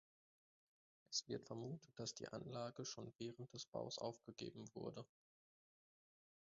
[1.11, 5.05] Es wird vermutet, dass die Anlage schon während des Baus aufgegeben wurde.